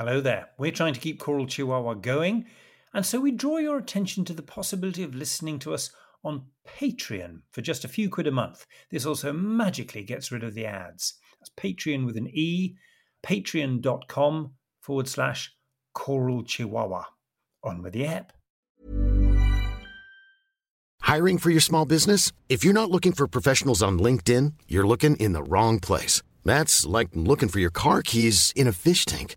[0.00, 0.48] Hello there.
[0.56, 2.46] We're trying to keep Choral Chihuahua going,
[2.94, 5.90] and so we draw your attention to the possibility of listening to us
[6.24, 8.64] on Patreon for just a few quid a month.
[8.90, 11.18] This also magically gets rid of the ads.
[11.38, 12.76] That's Patreon with an E,
[13.22, 15.54] patreon.com forward slash
[15.92, 17.04] Choral Chihuahua.
[17.62, 18.32] On with the app.
[21.02, 22.32] Hiring for your small business?
[22.48, 26.22] If you're not looking for professionals on LinkedIn, you're looking in the wrong place.
[26.42, 29.36] That's like looking for your car keys in a fish tank.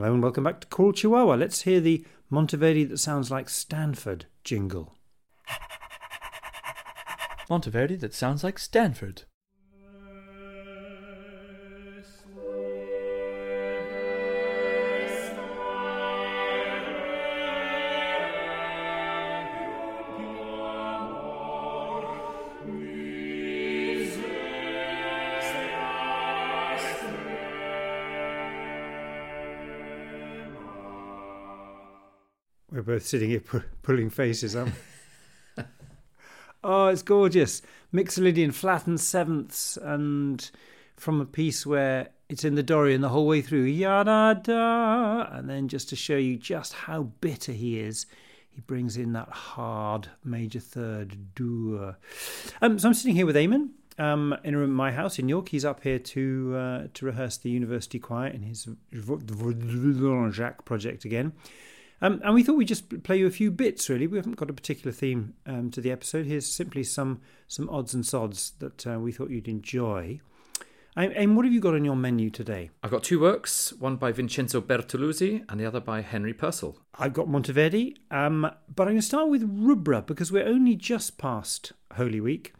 [0.00, 1.34] Hello and welcome back to Choral Chihuahua.
[1.34, 4.96] Let's hear the Monteverdi that sounds like Stanford jingle.
[7.50, 9.24] Monteverdi that sounds like Stanford.
[32.80, 34.72] We're both sitting here pu- pulling faces, aren't
[35.58, 35.64] we?
[36.64, 37.60] oh, it's gorgeous.
[37.92, 40.50] Mixolydian flattened sevenths and
[40.96, 45.50] from a piece where it's in the Dorian the whole way through, yada da, and
[45.50, 48.06] then just to show you just how bitter he is,
[48.48, 51.98] he brings in that hard major third dur.
[52.62, 55.50] Um, so I'm sitting here with Eamon um, in my house in York.
[55.50, 58.66] He's up here to uh, to rehearse the university choir in his
[60.32, 61.34] Jacques project again.
[62.02, 64.06] Um, and we thought we'd just play you a few bits, really.
[64.06, 66.26] We haven't got a particular theme um, to the episode.
[66.26, 70.20] Here's simply some some odds and sods that uh, we thought you'd enjoy.
[70.96, 72.70] And what have you got on your menu today?
[72.82, 76.76] I've got two works, one by Vincenzo Bertolusi and the other by Henry Purcell.
[76.98, 81.16] I've got Monteverdi, um, but I'm going to start with Rubbra because we're only just
[81.16, 82.52] past Holy Week.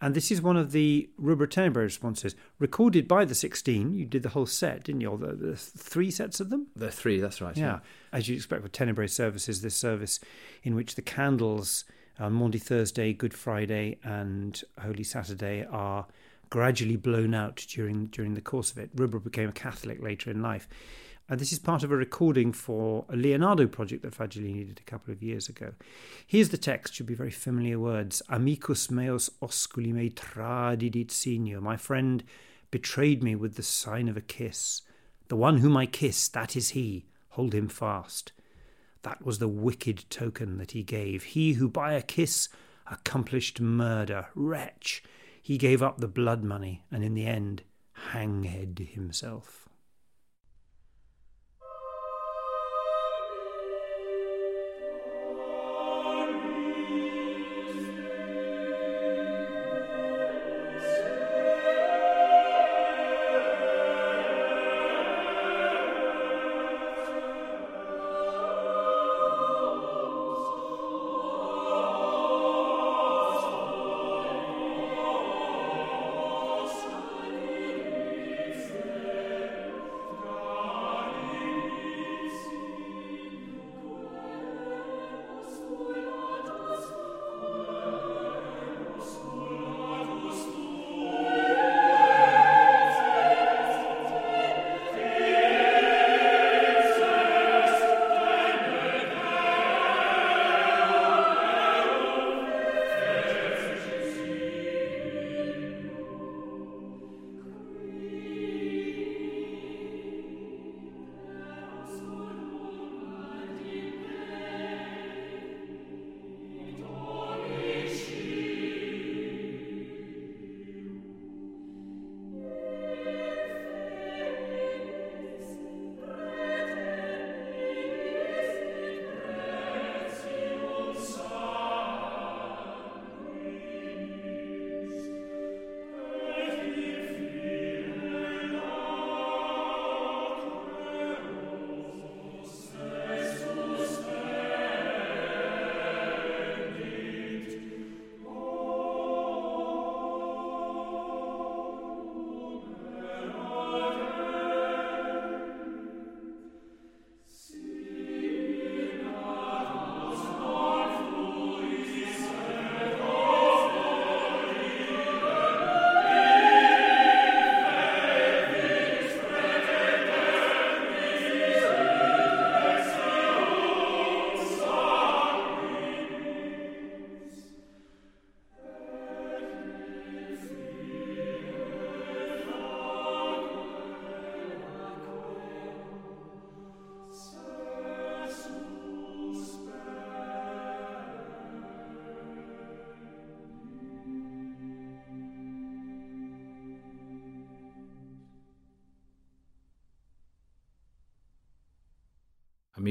[0.00, 3.94] And this is one of the Rubbra Tenebrae responses, recorded by the 16.
[3.94, 5.10] You did the whole set, didn't you?
[5.10, 6.68] Or the, the three sets of them?
[6.76, 7.56] The three, that's right.
[7.56, 7.64] Yeah.
[7.64, 7.78] yeah.
[8.12, 10.20] As you'd expect with Tenebrae services, this service
[10.62, 11.84] in which the candles
[12.20, 16.06] uh, on Maundy Thursday, Good Friday, and Holy Saturday are
[16.50, 18.90] gradually blown out during during the course of it.
[18.94, 20.68] Rubbra became a Catholic later in life.
[21.26, 24.90] And this is part of a recording for a Leonardo project that Fagiolini did a
[24.90, 25.72] couple of years ago.
[26.26, 28.20] Here's the text, should be very familiar words.
[28.28, 31.62] Amicus meus osculi me tradidit signo.
[31.62, 32.22] My friend
[32.70, 34.82] betrayed me with the sign of a kiss.
[35.28, 37.06] The one whom I kiss, that is he.
[37.30, 38.32] Hold him fast.
[39.00, 41.24] That was the wicked token that he gave.
[41.24, 42.50] He who by a kiss
[42.90, 44.26] accomplished murder.
[44.34, 45.02] Wretch!
[45.40, 47.62] He gave up the blood money and in the end
[48.10, 49.63] hanged himself.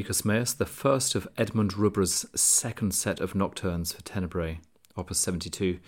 [0.04, 4.60] Amicus Meus, the first of Edmund Rubbra's second set of nocturnes for Tenebrae,
[4.98, 5.80] Opus 72,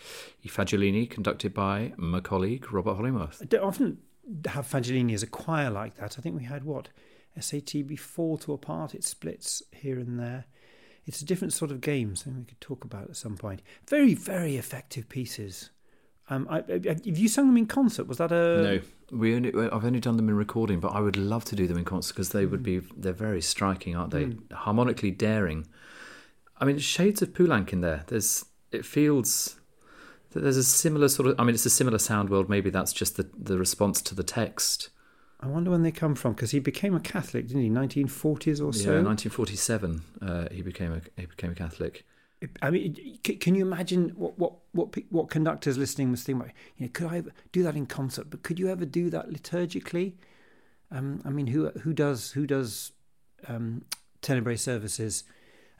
[0.42, 3.42] I Fagiolini, conducted by my colleague Robert Hollingworth.
[3.42, 3.98] I don't often
[4.46, 6.18] have Fagiolini as a choir like that.
[6.18, 6.88] I think we had what?
[7.38, 8.96] SATB four to a part.
[8.96, 10.46] It splits here and there.
[11.06, 13.62] It's a different sort of game, something we could talk about at some point.
[13.90, 15.72] Very, very effective pieces.
[16.28, 18.08] Um, I, I, have you sung them in concert?
[18.08, 18.82] Was that a no?
[19.12, 21.78] We only I've only done them in recording, but I would love to do them
[21.78, 24.26] in concert because they would be they're very striking, aren't they?
[24.26, 24.52] Mm.
[24.52, 25.68] Harmonically daring.
[26.60, 28.04] I mean, shades of Poulenc in there.
[28.08, 29.60] There's it feels
[30.32, 31.40] that there's a similar sort of.
[31.40, 32.50] I mean, it's a similar sound world.
[32.50, 34.90] Maybe that's just the the response to the text.
[35.40, 37.70] I wonder when they come from because he became a Catholic, didn't he?
[37.70, 38.94] 1940s or so.
[38.94, 40.02] Yeah, 1947.
[40.22, 42.04] Uh, he became a he became a Catholic.
[42.62, 46.54] I mean, can you imagine what what what what conductors listening must think about?
[46.78, 48.30] You know, could I do that in concert?
[48.30, 50.14] But could you ever do that liturgically?
[50.92, 52.92] Um, I mean, who who does who does
[53.48, 53.86] um,
[54.22, 55.24] Tenebrae services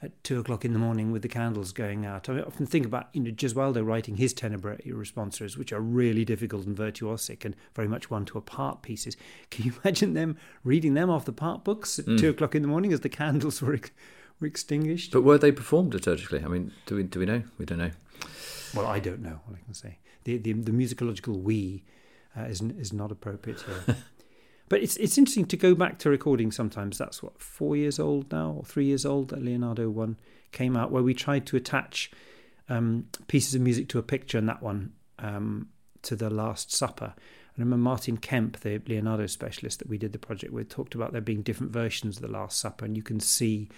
[0.02, 2.28] at two o'clock in the morning with the candles going out?
[2.28, 5.80] I, mean, I often think about you know Gesualdo writing his Tenebrae responsors, which are
[5.80, 9.16] really difficult and virtuosic and very much one to a part pieces.
[9.50, 12.18] Can you imagine them reading them off the part books at mm.
[12.18, 13.78] two o'clock in the morning as the candles were?
[14.40, 15.12] Were extinguished.
[15.12, 16.44] But were they performed liturgically?
[16.44, 17.42] I mean, do we do we know?
[17.58, 17.90] We don't know.
[18.74, 19.40] Well, I don't know.
[19.46, 21.84] What I can say the the, the musicological we
[22.36, 23.96] uh, is is not appropriate here.
[24.68, 26.52] but it's it's interesting to go back to recording.
[26.52, 29.28] Sometimes that's what four years old now or three years old.
[29.28, 30.18] That Leonardo one
[30.52, 32.10] came out where we tried to attach
[32.68, 35.68] um, pieces of music to a picture, and that one um,
[36.02, 37.14] to the Last Supper.
[37.16, 41.12] I remember Martin Kemp, the Leonardo specialist that we did the project with, talked about
[41.12, 43.70] there being different versions of the Last Supper, and you can see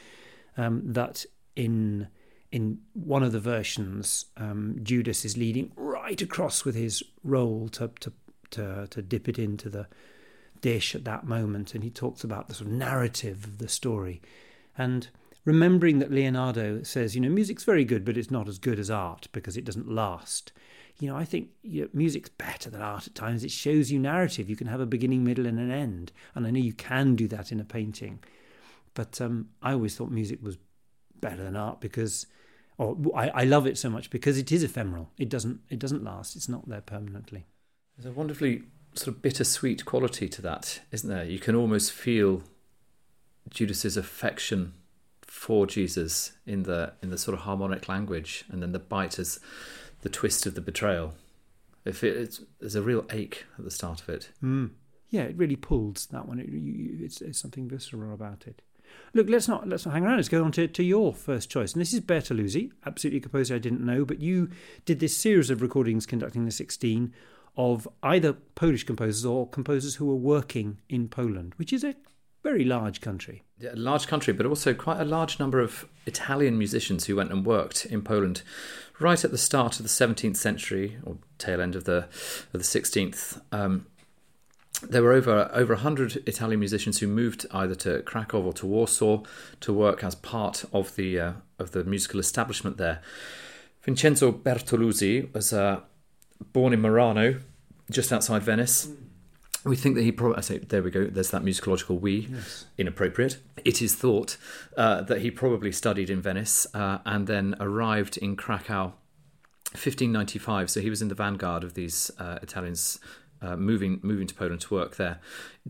[0.56, 1.24] um, that
[1.56, 2.08] in
[2.50, 7.90] in one of the versions, um, Judas is leading right across with his roll to,
[8.00, 8.12] to
[8.50, 9.86] to to dip it into the
[10.60, 14.20] dish at that moment, and he talks about the sort of narrative of the story,
[14.76, 15.08] and
[15.44, 18.90] remembering that Leonardo says, you know, music's very good, but it's not as good as
[18.90, 20.52] art because it doesn't last.
[21.00, 23.44] You know, I think you know, music's better than art at times.
[23.44, 24.50] It shows you narrative.
[24.50, 27.28] You can have a beginning, middle, and an end, and I know you can do
[27.28, 28.18] that in a painting.
[28.98, 30.58] But um, I always thought music was
[31.20, 32.26] better than art because,
[32.78, 35.08] or I, I love it so much because it is ephemeral.
[35.16, 36.34] It doesn't it doesn't last.
[36.34, 37.46] It's not there permanently.
[37.96, 38.62] There's a wonderfully
[38.94, 41.22] sort of bittersweet quality to that, isn't there?
[41.22, 42.42] You can almost feel
[43.48, 44.72] Judas's affection
[45.22, 49.38] for Jesus in the in the sort of harmonic language, and then the bite as
[50.00, 51.14] the twist of the betrayal.
[51.84, 54.30] If it, it's, there's a real ache at the start of it.
[54.42, 54.70] Mm.
[55.08, 56.40] Yeah, it really pulls that one.
[56.40, 58.60] It, you, it's, it's something visceral about it.
[59.14, 60.16] Look, let's not let's not hang around.
[60.16, 63.54] Let's go on to, to your first choice, and this is Bertolusi, absolutely a composer
[63.54, 64.50] I didn't know, but you
[64.84, 67.12] did this series of recordings conducting the 16
[67.56, 71.96] of either Polish composers or composers who were working in Poland, which is a
[72.42, 73.42] very large country.
[73.58, 77.32] Yeah, a large country, but also quite a large number of Italian musicians who went
[77.32, 78.42] and worked in Poland
[79.00, 82.08] right at the start of the 17th century or tail end of the
[82.52, 83.40] of the 16th.
[83.50, 83.86] Um,
[84.82, 89.22] there were over over 100 Italian musicians who moved either to Krakow or to Warsaw
[89.60, 93.00] to work as part of the uh, of the musical establishment there.
[93.82, 95.80] Vincenzo Bertolusi was uh,
[96.52, 97.40] born in Murano,
[97.90, 98.88] just outside Venice.
[99.64, 102.66] We think that he probably, I say, there we go, there's that musicological we, yes.
[102.76, 103.38] inappropriate.
[103.64, 104.36] It is thought
[104.76, 108.92] uh, that he probably studied in Venice uh, and then arrived in Krakow
[109.72, 110.70] 1595.
[110.70, 113.00] So he was in the vanguard of these uh, Italians
[113.40, 115.20] uh, moving moving to Poland to work there.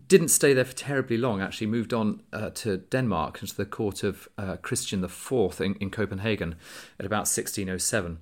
[0.07, 1.41] Didn't stay there for terribly long.
[1.41, 5.75] Actually, moved on uh, to Denmark and to the court of uh, Christian IV in,
[5.75, 6.55] in, Copenhagen
[6.99, 8.19] at about 1607.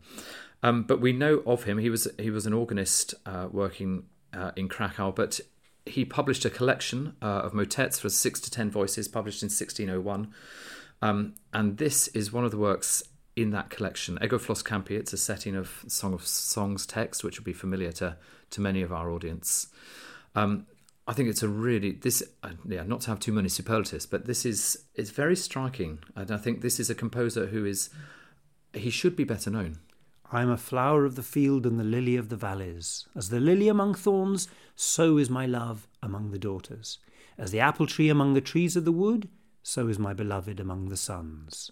[0.63, 1.77] Um, but we know of him.
[1.77, 5.39] He was he was an organist uh, working uh, in Krakow, but
[5.86, 10.34] he published a collection uh, of motets for six to ten voices, published in 1601.
[11.01, 13.04] Um, and this is one of the works
[13.38, 14.17] in that collection.
[14.22, 17.91] Ego Flos Campi, it's a setting of Song of Songs text, which will be familiar
[17.94, 18.17] to,
[18.50, 19.67] to many of our audience.
[20.34, 20.65] Um,
[21.08, 24.25] I think it's a really this uh, yeah not to have too many superlatives, but
[24.25, 27.89] this is it's very striking, and I think this is a composer who is
[28.74, 29.77] he should be better known.
[30.32, 33.08] I am a flower of the field and the lily of the valleys.
[33.15, 36.98] As the lily among thorns, so is my love among the daughters.
[37.38, 39.29] As the apple tree among the trees of the wood,
[39.63, 41.72] so is my beloved among the sons.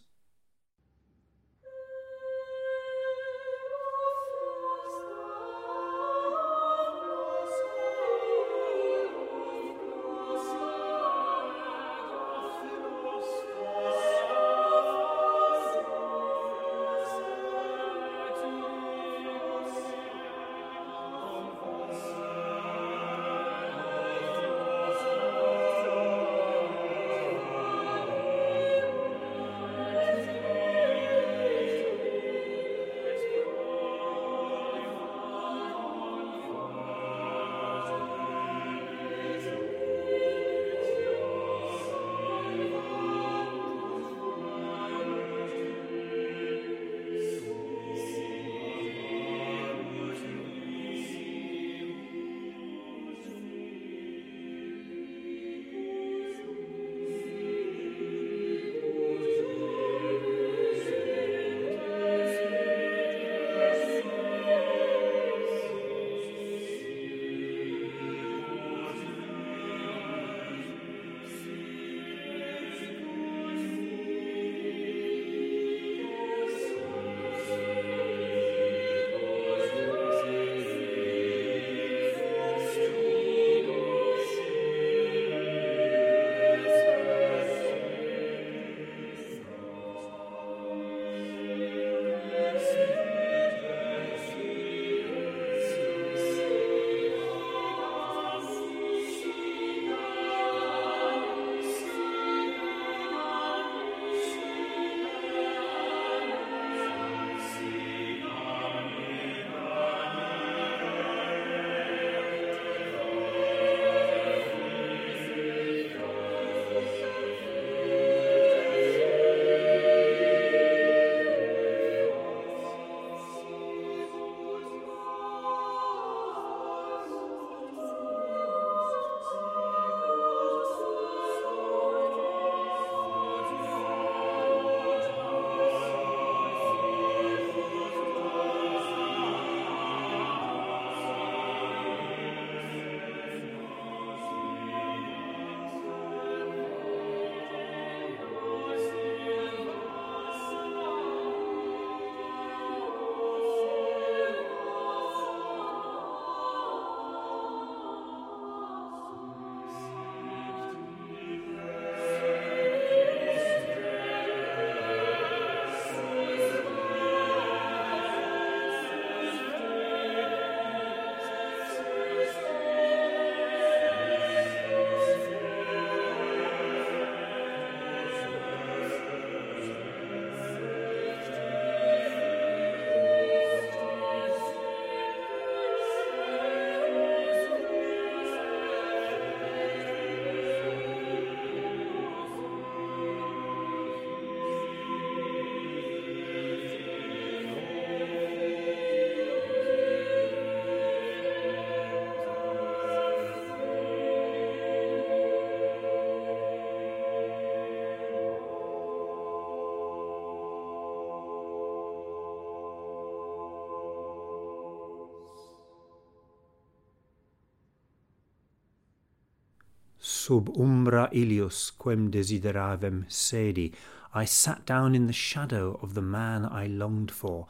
[220.26, 223.72] Sub umbra ilius quem desideravem sedi.
[224.12, 227.46] I sat down in the shadow of the man I longed for,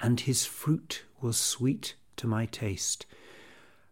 [0.00, 3.04] and his fruit was sweet to my taste.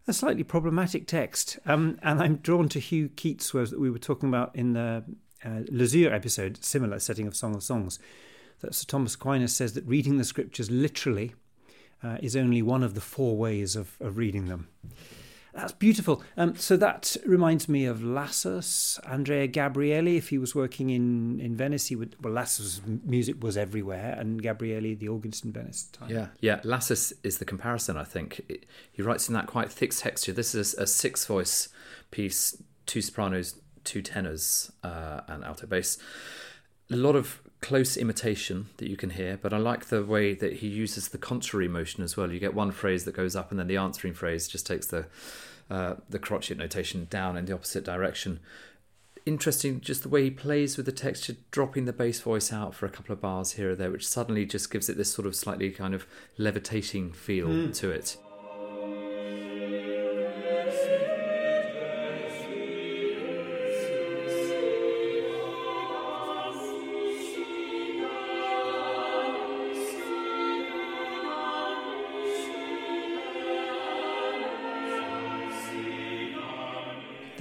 [0.07, 3.99] A slightly problematic text, um, and I'm drawn to Hugh Keats' words that we were
[3.99, 5.03] talking about in the
[5.45, 7.99] uh, Lezure episode, similar setting of Song of Songs,
[8.61, 11.35] that Sir Thomas Aquinas says that reading the scriptures literally
[12.03, 14.69] uh, is only one of the four ways of, of reading them.
[15.53, 16.23] That's beautiful.
[16.35, 20.17] Um, so that reminds me of Lassus, Andrea Gabrieli.
[20.17, 22.15] If he was working in, in Venice, he would.
[22.19, 25.83] Well, Lassus' music was everywhere, and Gabrieli, the organist in Venice.
[25.93, 26.09] Time.
[26.09, 26.59] Yeah, yeah.
[26.63, 27.97] Lassus is the comparison.
[27.97, 28.41] I think
[28.91, 30.33] he writes in that quite thick texture.
[30.33, 31.69] This is a six voice
[32.09, 32.57] piece,
[32.87, 35.99] two sopranos, two tenors, uh, and alto bass.
[36.91, 40.57] A lot of close imitation that you can hear, but I like the way that
[40.57, 42.31] he uses the contrary motion as well.
[42.31, 45.07] You get one phrase that goes up, and then the answering phrase just takes the
[45.71, 48.41] uh, the crotchet notation down in the opposite direction.
[49.25, 52.85] Interesting, just the way he plays with the texture, dropping the bass voice out for
[52.85, 55.33] a couple of bars here or there, which suddenly just gives it this sort of
[55.33, 56.05] slightly kind of
[56.37, 57.73] levitating feel mm.
[57.75, 58.17] to it.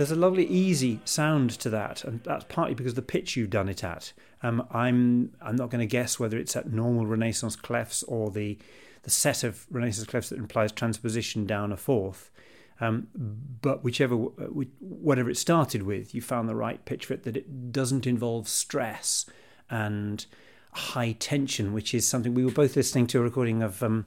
[0.03, 3.69] There's a lovely easy sound to that, and that's partly because the pitch you've done
[3.69, 4.13] it at.
[4.43, 8.59] Um, I'm I'm not going to guess whether it's at normal Renaissance clefs or the
[9.05, 12.33] the set of Renaissance clefs that implies transposition down a fourth.
[12.81, 14.49] Um, but whichever uh,
[14.81, 18.49] whatever it started with, you found the right pitch for it that it doesn't involve
[18.49, 19.25] stress
[19.71, 20.27] and
[20.73, 23.85] high tension, which is something we were both listening to a recording of.
[23.85, 24.07] Um,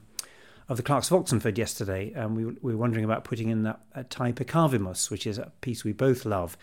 [0.68, 3.80] of the Clerks of Oxenford yesterday, and we, we were wondering about putting in that
[3.94, 6.56] uh, Tai Peccavimus, which is a piece we both love.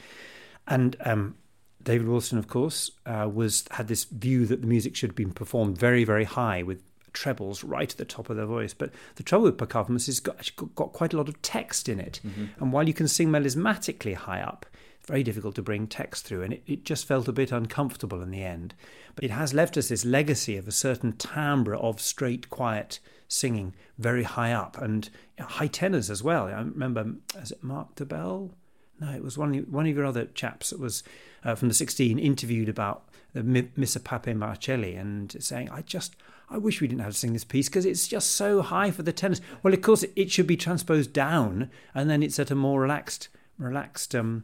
[0.67, 1.35] And um,
[1.81, 5.77] David Wulstan, of course, uh, was had this view that the music should be performed
[5.77, 6.81] very, very high with
[7.13, 8.73] trebles right at the top of their voice.
[8.73, 11.99] But the trouble with Peccavimus is got, got, got quite a lot of text in
[11.99, 12.19] it.
[12.25, 12.45] Mm-hmm.
[12.59, 14.65] And while you can sing melismatically high up,
[14.99, 16.41] it's very difficult to bring text through.
[16.41, 18.73] And it, it just felt a bit uncomfortable in the end.
[19.15, 22.99] But it has left us this legacy of a certain timbre of straight, quiet
[23.33, 25.09] singing very high up and
[25.39, 26.45] high tenors as well.
[26.45, 28.51] I remember, is it Mark Dobell?
[28.99, 31.03] No, it was one of, one of your other chaps that was
[31.43, 33.43] uh, from the 16 interviewed about the
[33.75, 36.15] Missa Pape Marcelli and saying, I just,
[36.49, 39.01] I wish we didn't have to sing this piece because it's just so high for
[39.01, 39.41] the tenors.
[39.63, 42.79] Well, of course, it, it, should be transposed down and then it's at a more
[42.79, 44.43] relaxed, relaxed, um,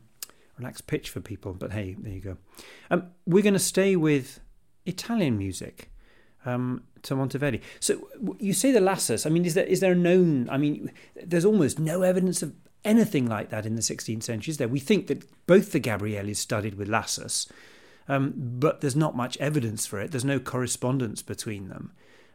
[0.58, 1.54] relaxed pitch for people.
[1.54, 2.38] But hey, there you go.
[2.90, 4.40] Um, we're going to stay with
[4.88, 5.92] Italian music
[6.46, 7.62] um, to Monteverdi.
[7.80, 8.08] So
[8.40, 9.26] you say the Lassus.
[9.26, 10.50] I mean, is there is there a known?
[10.50, 12.54] I mean, there's almost no evidence of
[12.86, 14.52] anything like that in the 16th century.
[14.52, 14.68] Is there?
[14.68, 17.48] We think that both the Gabrielis studied with Lassus,
[18.08, 20.12] um, but there's not much evidence for it.
[20.12, 21.92] There's no correspondence between them.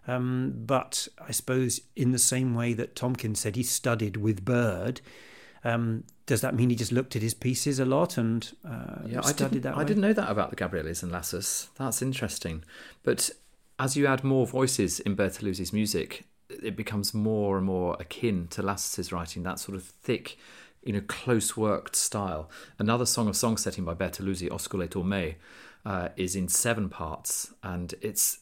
[0.06, 5.00] Um, but I suppose in the same way that Tomkins said he studied with Byrd.
[5.64, 9.20] um, does that mean he just looked at his pieces a lot and uh, yeah,
[9.22, 9.76] studied I that?
[9.76, 9.82] Way?
[9.82, 11.68] I didn't know that about the Gabrielis and Lassus.
[11.76, 12.64] That's interesting.
[13.02, 13.30] But
[13.78, 18.62] as you add more voices in Bertolusi's music, it becomes more and more akin to
[18.62, 20.36] Lassus's writing, that sort of thick,
[20.82, 22.50] you know, close worked style.
[22.78, 25.36] Another song of song setting by Bertolusi, Osculetur me,
[25.84, 28.40] uh, is in seven parts, and it's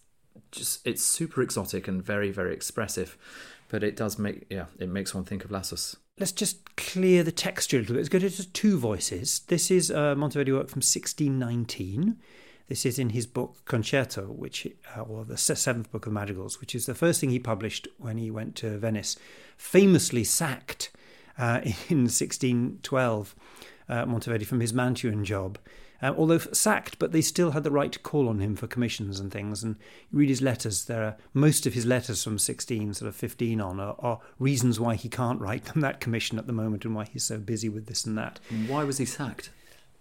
[0.51, 3.17] just it's super exotic and very very expressive,
[3.69, 5.97] but it does make yeah it makes one think of Lassus.
[6.19, 8.01] Let's just clear the texture a little bit.
[8.01, 9.41] Let's go to just two voices.
[9.49, 12.19] This is a Monteverdi work from 1619.
[12.69, 16.75] This is in his book Concerto, which uh, or the seventh book of madrigals, which
[16.75, 19.17] is the first thing he published when he went to Venice.
[19.57, 20.91] Famously sacked
[21.39, 23.35] uh, in 1612,
[23.89, 25.59] uh, Monteverdi from his Mantuan job.
[26.03, 29.21] Uh, although sacked, but they still had the right to call on him for commissions
[29.21, 29.63] and things.
[29.63, 29.77] And
[30.11, 33.61] you read his letters; there are most of his letters from 16, sort of 15
[33.61, 36.97] on, are, are reasons why he can't write them that commission at the moment and
[36.97, 38.41] why he's so busy with this and that.
[38.67, 39.51] Why was he sacked?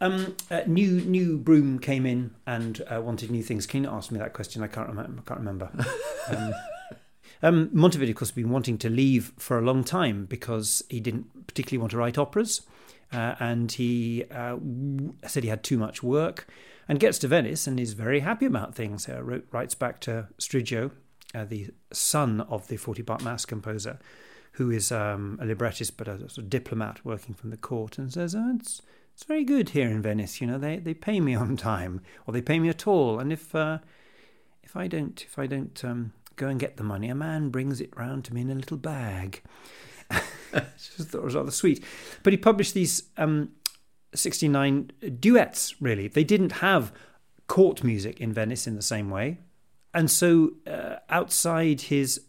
[0.02, 3.68] Um, uh, new new broom came in and uh, wanted new things.
[3.68, 4.64] Can you ask me that question?
[4.64, 5.22] I can't remember.
[5.22, 5.70] I can't remember.
[6.28, 6.54] um,
[7.44, 11.00] um, Monteverdi, of course, has been wanting to leave for a long time because he
[11.00, 12.62] didn't particularly want to write operas,
[13.14, 14.58] uh, and he uh,
[15.28, 16.48] said he had too much work.
[16.88, 19.08] And gets to Venice and is very happy about things.
[19.08, 20.92] Uh, wrote, writes back to Striggio,
[21.34, 24.00] uh, the son of the forty-part mass composer,
[24.54, 28.12] who is um, a librettist but a sort of diplomat working from the court, and
[28.12, 28.82] says, oh, "It's
[29.14, 30.42] it's very good here in Venice.
[30.42, 33.20] You know, they they pay me on time, or they pay me at all.
[33.20, 33.80] And if uh,
[34.64, 37.82] if I don't if I don't um, go and get the money, a man brings
[37.82, 39.42] it round to me in a little bag.
[40.78, 41.84] Just thought it was rather sweet.
[42.24, 43.50] But he published these um,
[44.14, 46.08] 69 duets, really.
[46.08, 46.92] They didn't have
[47.48, 49.40] court music in Venice in the same way.
[49.94, 52.22] And so, uh, outside his.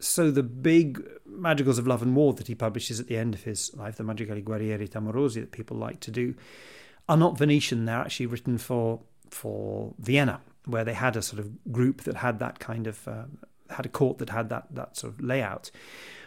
[0.00, 1.02] So, the big
[1.38, 4.04] madrigals of love and war that he publishes at the end of his life, the
[4.04, 6.34] Madrigali Guerrieri Amorosi that people like to do,
[7.08, 7.84] are not Venetian.
[7.84, 12.38] They're actually written for for Vienna, where they had a sort of group that had
[12.38, 13.24] that kind of uh,
[13.70, 15.70] had a court that had that that sort of layout.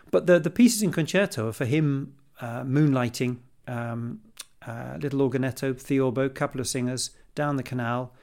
[0.10, 4.22] But the the pieces in concerto are for him uh, moonlighting, um,
[4.66, 8.14] uh, little organetto, theorbo, couple of singers down the canal,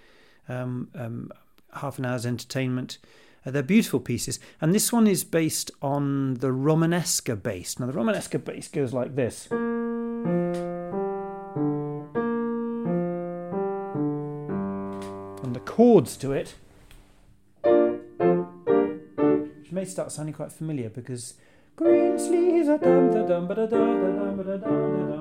[0.49, 1.31] um, um,
[1.75, 2.99] half an hour's entertainment.
[3.47, 7.79] Uh, they're beautiful pieces, and this one is based on the Romanesca bass.
[7.79, 9.49] Now the Romanesca bass goes like this.
[15.43, 16.55] And the chords to it
[19.69, 21.35] which may start sounding quite familiar because
[21.77, 23.77] green sleeves dum da dum da da da
[24.43, 25.19] da da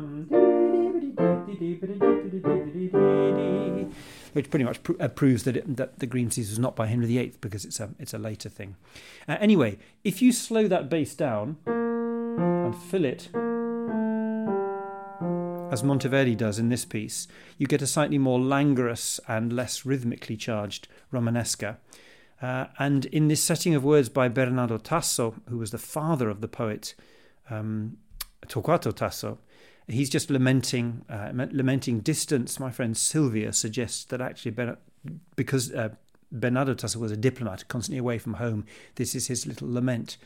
[4.38, 7.08] which pretty much uh, proves that it, that the Green Sleeves was not by Henry
[7.08, 8.76] VIII because it's a it's a later thing.
[9.28, 13.30] Uh, anyway, if you slow that bass down and fill it
[15.74, 20.38] as Monteverdi does in this piece, you get a slightly more languorous and less rhythmically
[20.38, 21.78] charged Romanesca.
[22.40, 26.42] Uh, and in this setting of words by Bernardo Tasso, who was the father of
[26.42, 26.94] the poet
[27.50, 27.98] um,
[28.46, 29.40] Torquato Tasso,
[29.88, 32.60] he's just lamenting uh, lamenting distance.
[32.60, 34.78] My friend Sylvia suggests that actually ben-
[35.36, 35.90] because uh,
[36.32, 40.18] Bernardo Tasso was a diplomat, constantly away from home, this is his little lament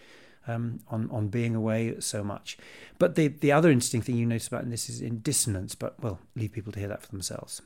[0.47, 2.57] um, on on being away so much.
[2.97, 5.75] But the the other interesting thing you notice about this is in dissonance.
[5.75, 7.61] But well, leave people to hear that for themselves.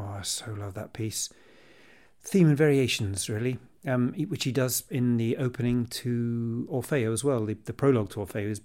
[0.00, 1.28] Oh, I so love that piece.
[2.22, 7.44] Theme and variations, really, um, which he does in the opening to Orfeo as well.
[7.44, 8.60] The, the prologue to Orfeo is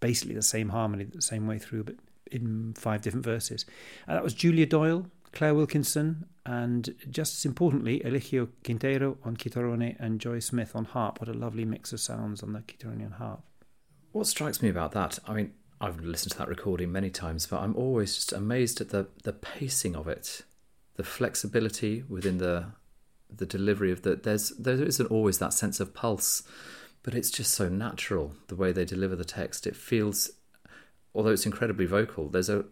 [0.00, 1.96] basically the same harmony, the same way through, but
[2.30, 3.64] in five different verses.
[4.06, 9.96] And that was Julia Doyle, Claire Wilkinson, and just as importantly, Eligio Quintero on chitarrone
[9.98, 11.20] and Joy Smith on harp.
[11.20, 13.42] What a lovely mix of sounds on the chitarrone and harp.
[14.12, 17.60] What strikes me about that, I mean, I've listened to that recording many times, but
[17.60, 20.42] I'm always just amazed at the, the pacing of it,
[20.96, 22.66] the flexibility within the
[23.28, 26.42] the delivery of the there's there isn't always that sense of pulse,
[27.02, 29.66] but it's just so natural the way they deliver the text.
[29.66, 30.30] It feels,
[31.14, 32.64] although it's incredibly vocal, there's a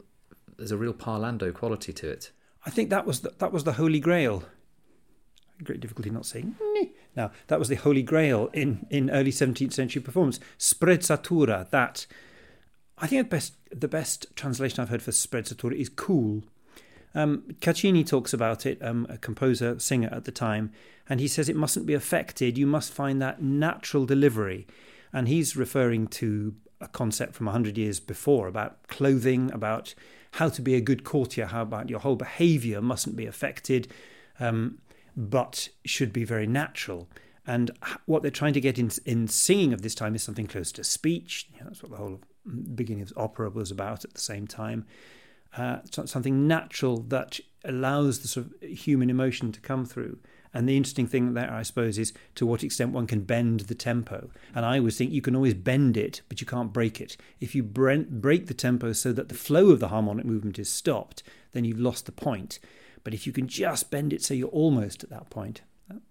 [0.56, 2.30] there's a real parlando quality to it.
[2.66, 4.44] I think that was the, that was the Holy Grail.
[5.62, 6.56] Great difficulty not saying.
[7.16, 10.40] Now that was the Holy Grail in, in early 17th century performance.
[10.58, 11.68] Sprezzatura.
[11.70, 12.06] That
[12.98, 16.44] I think the best the best translation I've heard for sprezzatura is cool.
[17.14, 20.72] Um, Caccini talks about it, um, a composer singer at the time,
[21.08, 22.58] and he says it mustn't be affected.
[22.58, 24.66] You must find that natural delivery,
[25.12, 29.94] and he's referring to a concept from hundred years before about clothing, about
[30.32, 33.86] how to be a good courtier, how about your whole behaviour mustn't be affected,
[34.40, 34.78] um,
[35.16, 37.08] but should be very natural.
[37.46, 37.70] And
[38.06, 40.82] what they're trying to get in, in singing of this time is something close to
[40.82, 41.48] speech.
[41.52, 42.20] You know, that's what the whole
[42.74, 44.86] beginning of opera was about at the same time.
[45.56, 50.18] Uh, something natural that allows the sort of human emotion to come through.
[50.52, 53.74] And the interesting thing there, I suppose, is to what extent one can bend the
[53.74, 54.30] tempo.
[54.54, 57.16] And I always think you can always bend it, but you can't break it.
[57.40, 61.24] If you break the tempo so that the flow of the harmonic movement is stopped,
[61.52, 62.60] then you've lost the point.
[63.02, 65.62] But if you can just bend it so you're almost at that point,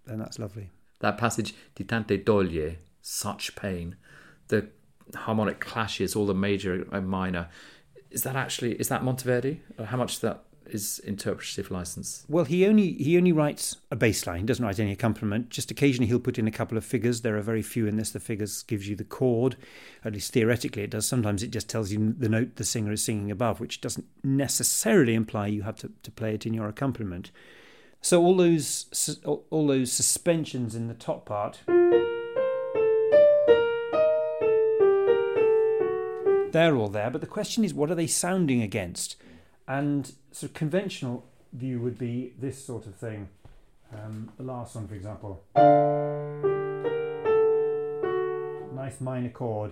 [0.06, 0.70] then that's lovely.
[1.00, 3.96] That passage, di tante doglie, such pain,
[4.50, 4.70] the
[5.16, 7.50] harmonic clashes, all the major and minor.
[8.14, 9.58] Is that actually is that Monteverdi?
[9.86, 12.26] How much that is interpretative license?
[12.30, 14.42] Well, he only he only writes a bass line.
[14.42, 15.50] He doesn't write any accompaniment.
[15.50, 17.22] Just occasionally he'll put in a couple of figures.
[17.22, 18.12] There are very few in this.
[18.12, 19.56] The figures gives you the chord,
[20.06, 21.08] at least theoretically it does.
[21.08, 25.16] Sometimes it just tells you the note the singer is singing above, which doesn't necessarily
[25.16, 27.32] imply you have to, to play it in your accompaniment.
[28.02, 31.62] So all those all those suspensions in the top part.
[36.54, 39.16] They're all there, but the question is, what are they sounding against?
[39.68, 43.30] And of conventional view would be this sort of thing.
[43.92, 45.44] Um, the last one, for example.
[48.76, 49.72] Nice minor chord.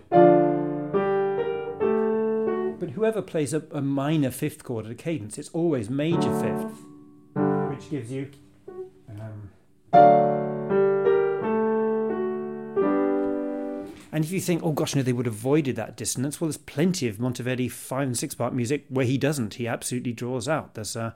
[2.80, 6.84] But whoever plays a, a minor fifth chord at a cadence, it's always major fifth,
[7.70, 8.32] which gives you.
[9.08, 9.52] Um,
[14.14, 16.58] And if you think, oh gosh, no, they would have avoided that dissonance, well, there's
[16.58, 19.54] plenty of Monteverdi five and six part music where he doesn't.
[19.54, 20.74] He absolutely draws out.
[20.74, 21.12] There's uh,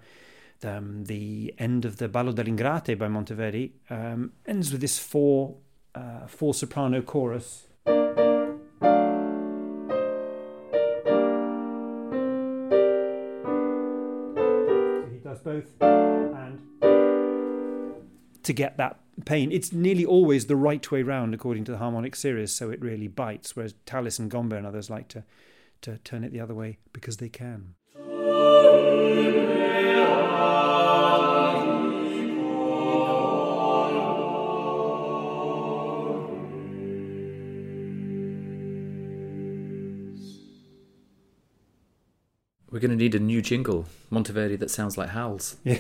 [0.62, 5.58] the, um, the end of the Ballo dell'Ingrate by Monteverdi um, ends with this four
[5.94, 7.68] uh, four soprano chorus.
[7.86, 7.92] So
[15.12, 16.60] he does both and
[18.44, 19.52] to get that pain.
[19.52, 23.08] It's nearly always the right way round according to the harmonic series, so it really
[23.08, 23.56] bites.
[23.56, 25.24] Whereas Tallis and Gombert and others like to,
[25.82, 27.76] to turn it the other way because they can.
[42.76, 45.56] We're going to need a new jingle, Monteverdi, that sounds like Howells.
[45.64, 45.80] Yeah.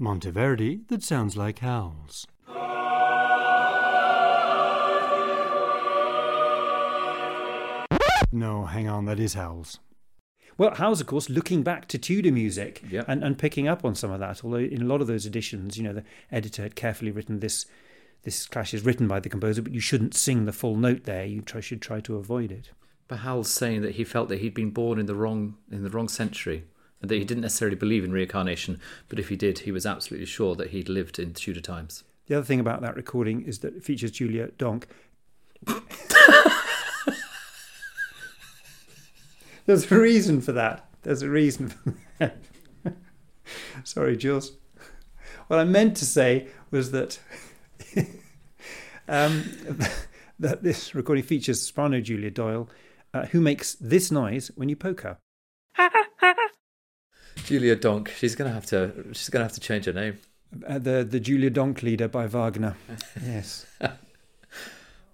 [0.00, 2.26] Monteverdi that sounds like Howells.
[8.30, 9.78] No, hang on, that is Howells.
[10.58, 13.06] Well, Howells, of course, looking back to Tudor music Yep.
[13.08, 14.44] and, and picking up on some of that.
[14.44, 17.66] Although in a lot of those editions, you know, the editor had carefully written this
[18.24, 21.24] this clash is written by the composer, but you shouldn't sing the full note there.
[21.24, 22.70] You try, should try to avoid it.
[23.06, 25.90] But Howell's saying that he felt that he'd been born in the wrong in the
[25.90, 26.64] wrong century, and
[27.00, 30.54] that he didn't necessarily believe in reincarnation, but if he did, he was absolutely sure
[30.56, 32.04] that he'd lived in Tudor times.
[32.26, 34.86] The other thing about that recording is that it features Julia Donk.
[39.66, 40.88] There's a reason for that.
[41.02, 42.38] There's a reason for that.
[43.84, 44.52] Sorry, Jules.
[45.46, 47.18] What I meant to say was that
[49.08, 49.44] um,
[50.38, 52.68] that this recording features soprano Julia Doyle,
[53.14, 55.18] uh, who makes this noise when you poke her.
[57.48, 60.18] Julia Donk, she's gonna have to she's gonna have to change her name.
[60.66, 62.76] Uh, the the Julia Donk leader by Wagner.
[63.24, 63.66] Yes.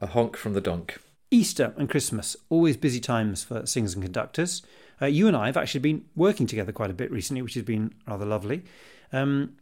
[0.00, 0.98] A honk from the donk.
[1.30, 4.62] Easter and Christmas, always busy times for singers and conductors.
[5.00, 7.62] Uh, you and I have actually been working together quite a bit recently, which has
[7.62, 8.64] been rather lovely.
[9.12, 9.56] Um,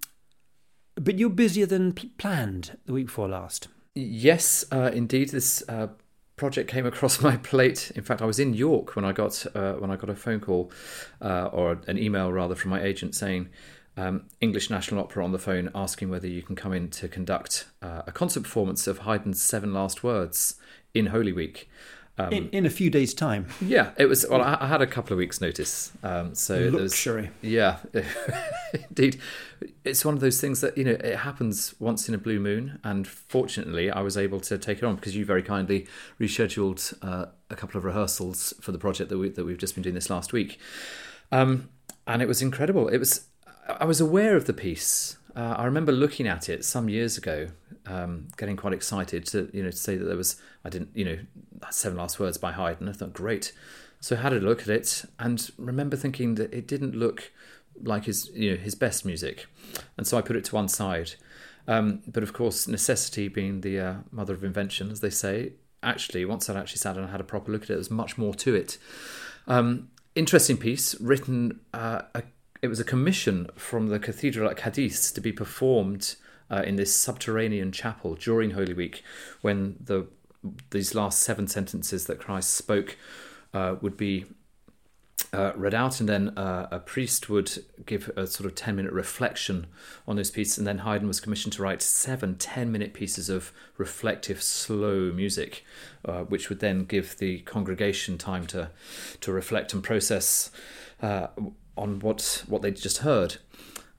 [0.97, 3.69] but you're busier than pl- planned the week before last.
[3.95, 5.29] Yes, uh, indeed.
[5.29, 5.89] This uh,
[6.43, 7.93] project came across my plate.
[7.95, 10.41] In fact, I was in York when I got uh, when I got a phone
[10.41, 10.73] call
[11.21, 13.49] uh, or an email rather from my agent saying
[13.97, 17.67] um, English National Opera on the phone asking whether you can come in to conduct
[17.81, 20.57] uh, a concert performance of Haydn's Seven Last Words
[20.95, 21.71] in Holy Week.
[22.19, 23.47] Um, in, in, a few days' time.
[23.63, 24.27] Yeah, it was.
[24.29, 27.31] Well, I, I had a couple of weeks' notice, um, so luxury.
[27.41, 27.79] Yeah,
[28.91, 29.19] indeed.
[29.83, 32.79] It's one of those things that you know it happens once in a blue moon,
[32.85, 35.87] and fortunately, I was able to take it on because you very kindly
[36.21, 39.83] rescheduled uh, a couple of rehearsals for the project that we that we've just been
[39.83, 40.61] doing this last week,
[41.31, 41.71] um,
[42.07, 42.89] and it was incredible.
[42.89, 43.27] It was.
[43.67, 45.17] I was aware of the piece.
[45.35, 47.49] Uh, I remember looking at it some years ago,
[47.87, 51.05] um, getting quite excited to you know to say that there was I didn't you
[51.05, 51.19] know
[51.71, 52.89] Seven Last Words by Haydn.
[52.89, 53.53] I thought great,
[54.01, 57.33] so I had a look at it and remember thinking that it didn't look
[57.83, 59.47] like his you know his best music,
[59.97, 61.15] and so I put it to one side.
[61.69, 66.25] Um, but of course, necessity being the uh, mother of invention, as they say, actually
[66.25, 68.55] once I'd actually sat and had a proper look at it, there's much more to
[68.55, 68.79] it.
[69.47, 71.61] Um, interesting piece written.
[71.73, 72.23] Uh, a,
[72.63, 76.15] it was a commission from the cathedral at Cadiz to be performed
[76.49, 79.03] uh, in this subterranean chapel during Holy Week,
[79.41, 80.07] when the
[80.71, 82.97] these last seven sentences that Christ spoke
[83.55, 84.27] uh, would be
[85.35, 88.93] uh, read out, and then uh, a priest would give a sort of 10 minute
[88.93, 89.67] reflection
[90.07, 90.59] on those pieces.
[90.59, 95.65] And then Haydn was commissioned to write seven 10 minute pieces of reflective, slow music,
[96.05, 98.71] uh, which would then give the congregation time to,
[99.21, 100.51] to reflect and process
[101.01, 101.29] uh,
[101.77, 103.37] on what, what they'd just heard.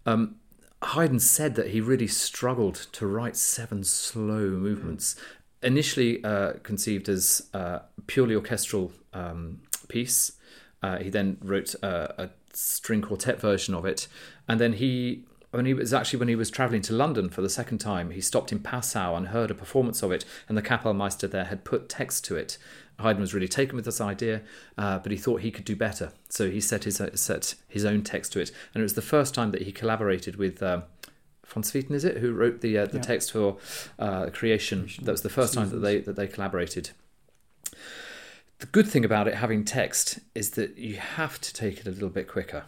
[0.06, 0.36] Um,
[0.84, 5.15] Haydn said that he really struggled to write seven slow movements.
[5.63, 10.34] Initially uh, conceived as a purely orchestral um, piece,
[10.82, 14.08] uh, he then wrote a, a, string quartet version of it,
[14.47, 15.23] and then he.
[15.52, 18.21] When he was actually when he was travelling to London for the second time, he
[18.21, 21.89] stopped in Passau and heard a performance of it, and the Kapellmeister there had put
[21.89, 22.58] text to it.
[22.99, 24.41] Haydn was really taken with this idea,
[24.80, 28.02] uh, but he thought he could do better, so he set his set his own
[28.02, 30.62] text to it, and it was the first time that he collaborated with.
[31.54, 33.04] Von Swieten, is it, who wrote the uh, the yeah.
[33.04, 33.58] text for
[34.00, 34.89] uh, Creation?
[35.02, 36.92] That was the first time that they that they collaborated.
[38.60, 41.92] The good thing about it having text is that you have to take it a
[41.92, 42.63] little bit quicker.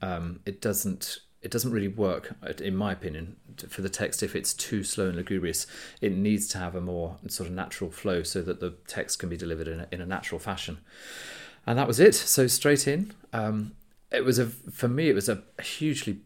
[0.00, 3.36] Um, it doesn't it doesn't really work, in my opinion,
[3.68, 5.66] for the text if it's too slow and lugubrious.
[6.00, 9.28] It needs to have a more sort of natural flow so that the text can
[9.28, 10.78] be delivered in a, in a natural fashion.
[11.66, 12.14] And that was it.
[12.14, 13.12] So straight in.
[13.32, 13.72] Um,
[14.10, 16.20] it was a for me it was a hugely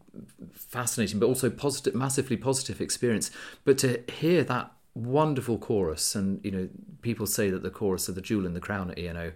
[0.53, 3.31] fascinating but also positive massively positive experience
[3.65, 6.69] but to hear that wonderful chorus, and you know
[7.01, 9.33] people say that the chorus are the jewel in the crown at ENO,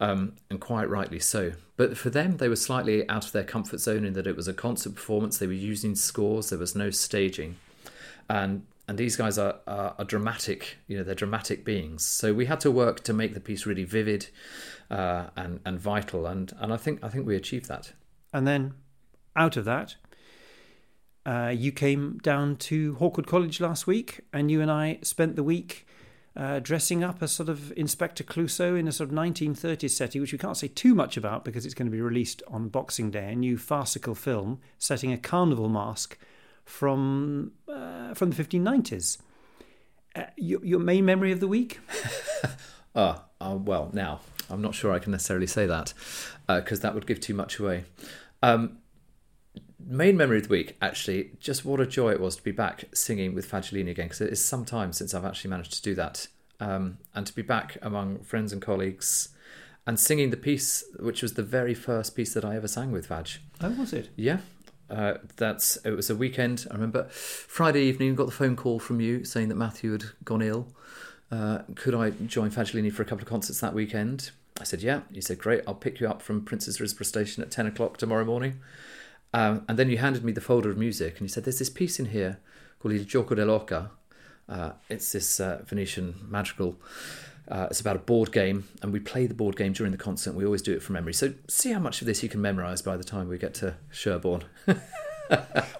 [0.00, 1.52] um, and quite rightly so.
[1.76, 4.48] But for them, they were slightly out of their comfort zone in that it was
[4.48, 5.38] a concert performance.
[5.38, 6.50] They were using scores.
[6.50, 7.56] There was no staging,
[8.28, 10.78] and and these guys are, are, are dramatic.
[10.86, 12.04] You know, they're dramatic beings.
[12.04, 14.28] So we had to work to make the piece really vivid
[14.90, 17.92] uh, and and vital, and and I think I think we achieved that.
[18.32, 18.74] And then
[19.34, 19.96] out of that,
[21.26, 25.42] uh, you came down to Hawkwood College last week, and you and I spent the
[25.42, 25.86] week
[26.36, 30.30] uh, dressing up as sort of Inspector Clouseau in a sort of 1930s setting, which
[30.30, 33.32] we can't say too much about because it's going to be released on Boxing Day,
[33.32, 36.16] a new farcical film setting a carnival mask
[36.64, 39.18] from uh, from the 1590s.
[40.14, 41.80] Uh, your, your, main memory of the week?
[42.98, 45.92] Ah, uh, well, now I'm not sure I can necessarily say that
[46.46, 47.84] because uh, that would give too much away.
[48.42, 48.78] Um,
[49.86, 52.84] main memory of the week, actually, just what a joy it was to be back
[52.92, 55.94] singing with Fagiolini again, because it is some time since I've actually managed to do
[55.94, 56.28] that.
[56.58, 59.28] Um, and to be back among friends and colleagues
[59.86, 63.06] and singing the piece, which was the very first piece that I ever sang with
[63.06, 63.28] Vag.
[63.60, 64.08] Oh, was it?
[64.16, 64.38] Yeah.
[64.88, 66.66] Uh, that's it was a weekend.
[66.70, 70.42] I remember Friday evening, got the phone call from you saying that Matthew had gone
[70.42, 70.68] ill.
[71.30, 74.30] Uh, could I join Fagiolini for a couple of concerts that weekend?
[74.60, 75.00] I said, yeah.
[75.12, 75.62] He said, great.
[75.66, 78.60] I'll pick you up from Princes Risborough Station at 10 o'clock tomorrow morning.
[79.36, 81.68] Um, and then you handed me the folder of music and you said, There's this
[81.68, 82.38] piece in here
[82.80, 83.90] called Il Gioco dell'Oca.
[84.48, 86.80] Uh, it's this uh, Venetian madrigal.
[87.46, 90.34] Uh, it's about a board game, and we play the board game during the concert.
[90.34, 91.12] We always do it from memory.
[91.12, 93.74] So see how much of this you can memorise by the time we get to
[93.90, 94.44] Sherborne.
[94.66, 94.80] well,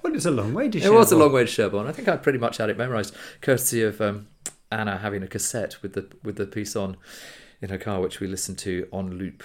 [0.05, 0.79] it's a long way to.
[0.79, 1.87] It was a long way to Sherborne.
[1.87, 4.29] I think I pretty much had it memorised, courtesy of um,
[4.71, 6.99] Anna having a cassette with the with the piece on
[7.63, 9.43] in her car, which we listened to on loop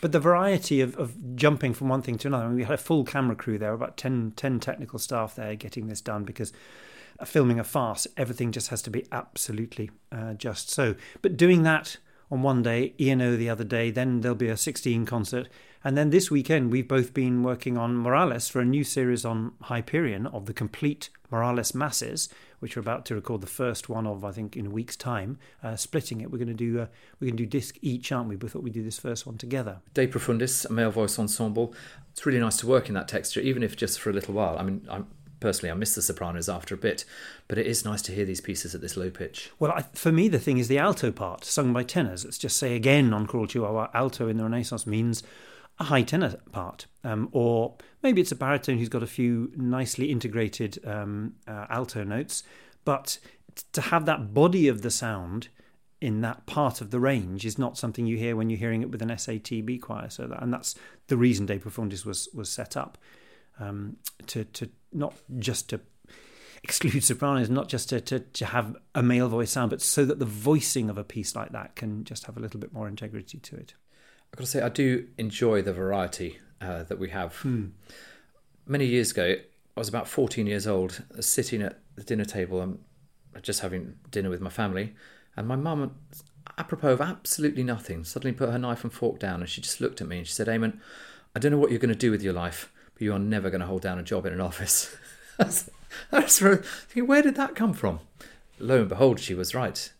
[0.00, 2.44] but the variety of, of jumping from one thing to another.
[2.44, 5.54] I mean, we had a full camera crew there, about 10, 10 technical staff there
[5.54, 6.52] getting this done because
[7.24, 10.94] filming a farce, everything just has to be absolutely uh, just so.
[11.22, 11.98] But doing that
[12.30, 15.48] on one day, ENO the other day, then there'll be a 16 concert.
[15.82, 19.52] And then this weekend, we've both been working on Morales for a new series on
[19.62, 22.28] Hyperion of the complete Morales masses,
[22.60, 25.38] which we're about to record the first one of, I think, in a week's time.
[25.62, 26.86] Uh, splitting it, we're going to do uh,
[27.18, 28.36] we're going to do disc each, aren't we?
[28.36, 29.80] We thought we'd do this first one together.
[29.94, 31.74] De Profundis, a male voice ensemble.
[32.12, 34.58] It's really nice to work in that texture, even if just for a little while.
[34.58, 35.08] I mean, I'm
[35.40, 37.04] personally, I miss the sopranos after a bit,
[37.48, 39.50] but it is nice to hear these pieces at this low pitch.
[39.58, 42.24] Well, I, for me, the thing is the alto part, sung by tenors.
[42.24, 45.22] Let's just say again on Choral Chihuahua, alto in the Renaissance means
[45.80, 50.10] a high tenor part, um, or maybe it's a baritone who's got a few nicely
[50.10, 52.42] integrated um, uh, alto notes.
[52.84, 53.18] But
[53.72, 55.48] to have that body of the sound
[56.00, 58.90] in that part of the range is not something you hear when you're hearing it
[58.90, 60.10] with an SATB choir.
[60.10, 60.74] So that, and that's
[61.08, 62.98] the reason De Profundis was was set up
[63.58, 65.80] um, to to not just to
[66.62, 70.18] exclude sopranos, not just to, to, to have a male voice sound, but so that
[70.18, 73.38] the voicing of a piece like that can just have a little bit more integrity
[73.38, 73.72] to it.
[74.32, 77.36] I've got to say, I do enjoy the variety uh, that we have.
[77.36, 77.68] Hmm.
[78.66, 79.36] Many years ago,
[79.76, 82.78] I was about 14 years old, sitting at the dinner table and
[83.42, 84.94] just having dinner with my family,
[85.36, 85.96] and my mum,
[86.58, 90.00] apropos of absolutely nothing, suddenly put her knife and fork down and she just looked
[90.00, 90.78] at me and she said, Eamonn,
[91.34, 93.50] I don't know what you're going to do with your life, but you are never
[93.50, 94.94] going to hold down a job in an office.
[95.38, 95.44] I
[96.12, 98.00] was thinking, where did that come from?
[98.58, 99.92] Lo and behold, she was right.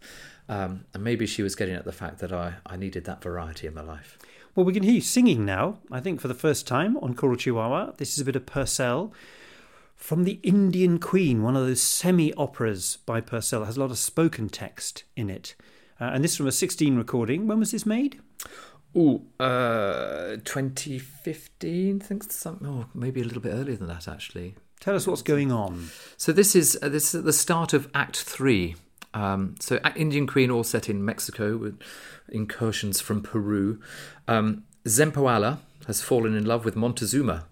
[0.51, 3.69] Um, and maybe she was getting at the fact that I, I needed that variety
[3.69, 4.19] in my life.
[4.57, 7.37] Well, we can hear you singing now, I think for the first time on Choral
[7.37, 7.93] Chihuahua.
[7.99, 9.13] This is a bit of Purcell
[9.95, 13.63] from The Indian Queen, one of those semi operas by Purcell.
[13.63, 15.55] It has a lot of spoken text in it.
[16.01, 17.47] Uh, and this from a 16 recording.
[17.47, 18.19] When was this made?
[18.93, 24.57] Oh, uh, 2015, I think something, oh, maybe a little bit earlier than that, actually.
[24.81, 25.91] Tell us what's going on.
[26.17, 28.75] So this is uh, this is the start of Act Three.
[29.13, 31.81] Um, so Indian Queen, all set in Mexico with
[32.29, 33.81] incursions from Peru.
[34.29, 37.47] Um, Zempoalla has fallen in love with Montezuma,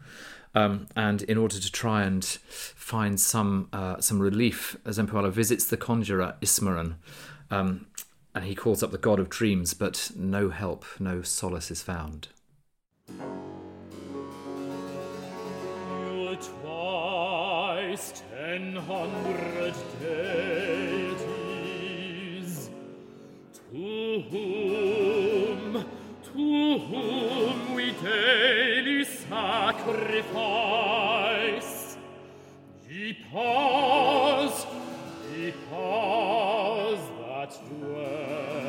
[0.55, 5.77] um, and in order to try and find some uh, some relief, Zempoalla visits the
[5.77, 6.95] conjurer Ismeron,
[7.51, 7.87] um,
[8.35, 12.29] and he calls up the god of dreams, but no help, no solace is found.
[18.49, 20.88] ten hundred deities,
[24.23, 25.85] whom,
[26.25, 30.59] to whom we daily sacrifice.
[32.89, 34.67] Because,
[35.35, 38.68] because that dwells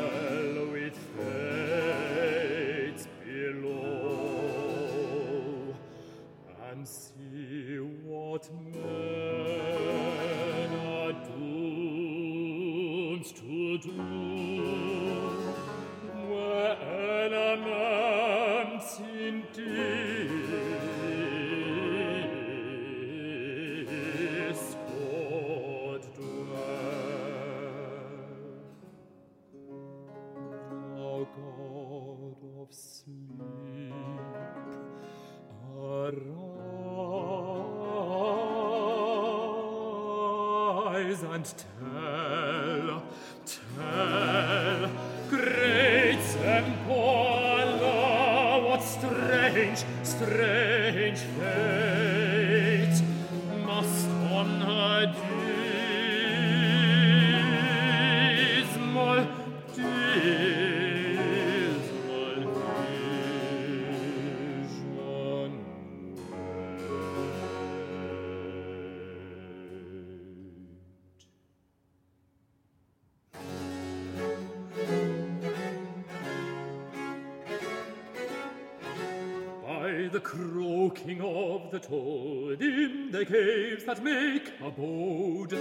[83.89, 85.57] that make abode.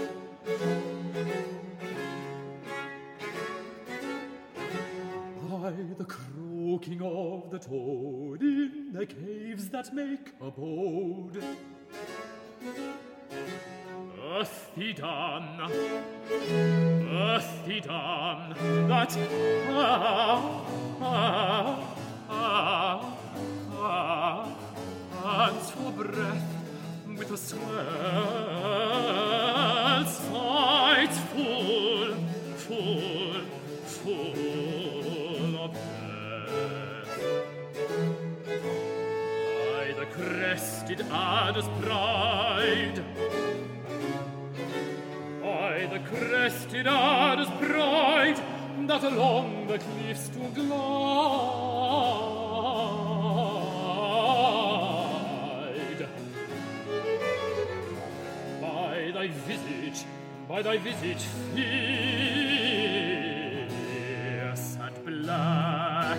[5.50, 11.42] By the croaking of the toad in the caves that make abode.
[14.30, 15.72] Earthy dun,
[17.10, 18.54] earthy dun,
[18.88, 19.16] that
[19.70, 20.64] ah,
[21.00, 21.96] ah,
[22.28, 22.87] ah,
[25.28, 26.50] pants for breath
[27.18, 28.48] with a swell
[30.30, 32.14] fight full,
[32.56, 33.42] full,
[33.84, 37.14] full of death.
[39.60, 43.04] By the crested adder's pride,
[45.42, 48.40] by the crested adder's pride,
[48.86, 51.67] that along the cliffs to glide.
[60.48, 61.24] by thy visage
[61.54, 61.66] fierce
[64.80, 66.18] and black.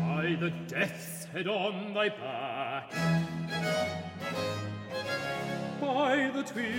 [0.00, 2.92] By the death's head on thy back,
[5.80, 6.72] by the twisted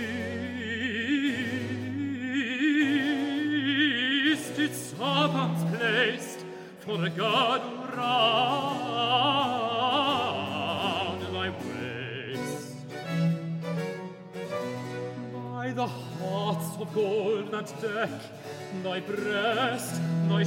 [4.74, 6.46] serpents placed
[6.78, 7.80] for a god who
[15.80, 15.92] by the
[16.26, 18.10] hearts of gold that deck
[18.82, 20.44] thy breast, thy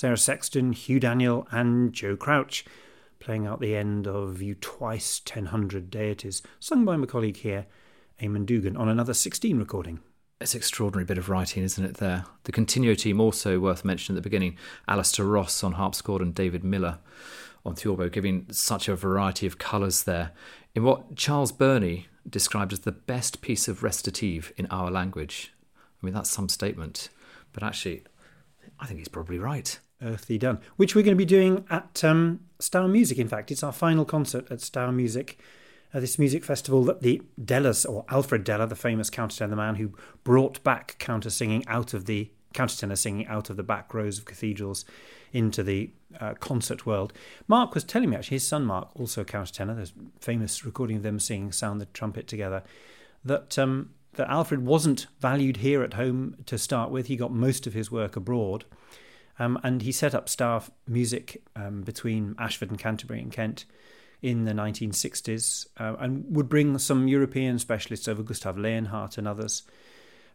[0.00, 2.64] Sarah Sexton, Hugh Daniel, and Joe Crouch,
[3.18, 7.66] playing out the end of You Twice 1000 Deities, sung by my colleague here,
[8.18, 10.00] Eamonn Dougan, on another 16 recording.
[10.40, 12.24] It's an extraordinary bit of writing, isn't it, there?
[12.44, 14.56] The Continuo team also worth mentioning at the beginning.
[14.88, 16.98] Alastair Ross on harpsichord and David Miller
[17.66, 20.32] on theorbo, giving such a variety of colours there.
[20.74, 25.52] In what Charles Burney described as the best piece of recitative in our language.
[26.02, 27.10] I mean, that's some statement.
[27.52, 28.04] But actually,
[28.78, 29.78] I think he's probably right.
[30.02, 33.18] Earthly Done, which we're going to be doing at um, Stour Music.
[33.18, 35.38] In fact, it's our final concert at Stour Music,
[35.92, 39.76] uh, this music festival that the Dellers, or Alfred Deller, the famous countertenor, the man
[39.76, 39.92] who
[40.24, 44.24] brought back counter singing out of the countertenor singing out of the back rows of
[44.24, 44.84] cathedrals
[45.32, 45.90] into the
[46.20, 47.12] uh, concert world.
[47.46, 50.96] Mark was telling me actually, his son Mark, also a countertenor, there's a famous recording
[50.96, 52.62] of them singing Sound the Trumpet together,
[53.24, 57.06] that um, that Alfred wasn't valued here at home to start with.
[57.06, 58.64] He got most of his work abroad.
[59.40, 63.64] Um, and he set up Stour Music um, between Ashford and Canterbury in Kent
[64.20, 69.62] in the 1960s uh, and would bring some European specialists over, Gustav Leonhardt and others.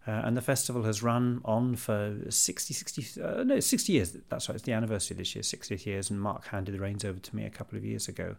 [0.07, 4.17] Uh, and the festival has run on for 60, 60, uh, no, 60 years.
[4.29, 6.09] That's right, it's the anniversary this year, 60 years.
[6.09, 8.35] And Mark handed the reins over to me a couple of years ago.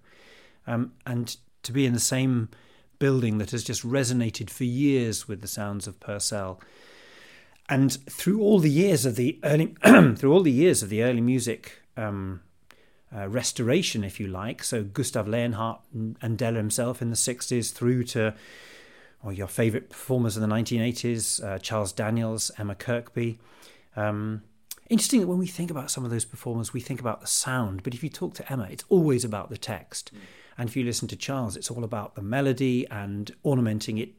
[0.66, 2.48] Um, and to be in the same
[2.98, 6.60] building that has just resonated for years with the sounds of Purcell.
[7.68, 9.74] And through all the years of the early,
[10.16, 12.42] through all the years of the early music um,
[13.14, 18.04] uh, restoration, if you like, so Gustav Leonhardt and Deller himself in the '60s, through
[18.04, 18.34] to
[19.22, 23.38] or your favourite performers in the 1980s, uh, Charles Daniels, Emma Kirkby.
[23.96, 24.42] Um,
[24.88, 27.82] interesting that when we think about some of those performers, we think about the sound,
[27.82, 30.12] but if you talk to Emma, it's always about the text.
[30.56, 34.10] And if you listen to Charles, it's all about the melody and ornamenting it,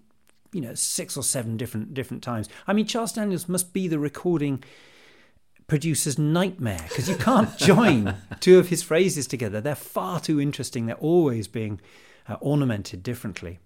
[0.52, 2.50] you know, six or seven different different times.
[2.68, 4.64] I mean, Charles Daniels must be the recording
[5.68, 9.60] producer's nightmare because you can't join two of his phrases together.
[9.60, 10.86] They're far too interesting.
[10.86, 11.82] They're always being
[12.28, 13.60] uh, ornamented differently.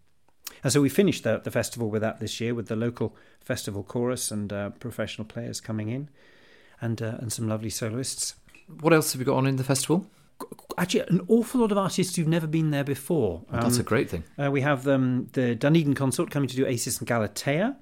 [0.63, 3.83] And so we finished the, the festival with that this year with the local festival
[3.83, 6.09] chorus and uh, professional players coming in
[6.79, 8.35] and uh, and some lovely soloists.
[8.81, 10.07] what else have we got on in the festival?
[10.77, 13.41] Actually, an awful lot of artists who've never been there before.
[13.51, 14.23] That's Um, a great thing.
[14.37, 17.75] Uh, we have um, the Dunedin Consort coming to do Acis and Galatea.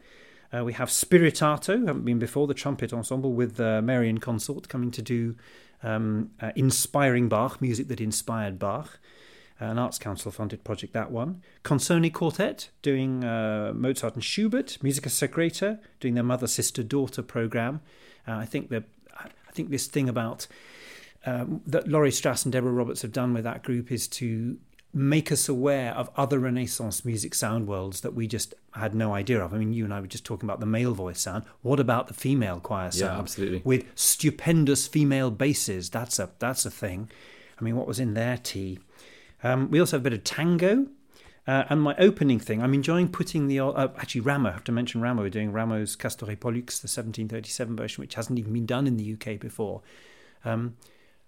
[0.52, 4.90] Uh, we have Spiritato, haven't been before, the trumpet ensemble with uh, Marian Consort coming
[4.92, 5.36] to do
[5.84, 9.00] um, uh, Inspiring Bach, music that inspired Bach.
[9.62, 11.42] An Arts Council funded project, that one.
[11.64, 14.82] Consone Quartet doing uh, Mozart and Schubert.
[14.82, 17.82] Musica Secreta doing their mother, sister, daughter program.
[18.26, 18.86] Uh, I think that
[19.20, 20.48] I think this thing about
[21.26, 24.58] um, that Laurie Stras and Deborah Roberts have done with that group is to
[24.94, 29.40] make us aware of other Renaissance music sound worlds that we just had no idea
[29.40, 29.54] of.
[29.54, 31.44] I mean, you and I were just talking about the male voice sound.
[31.62, 33.14] What about the female choir sound?
[33.14, 33.62] Yeah, absolutely.
[33.64, 37.10] With stupendous female basses, that's a that's a thing.
[37.60, 38.80] I mean, what was in their tea?
[39.44, 40.88] Um, we also have a bit of tango.
[41.48, 44.50] Uh, and my opening thing, I'm enjoying putting the uh, actually Rameau.
[44.50, 45.22] I have to mention Rameau.
[45.22, 49.14] We're doing Rameau's Castore Pollux, the 1737 version, which hasn't even been done in the
[49.14, 49.82] UK before.
[50.46, 50.76] Um,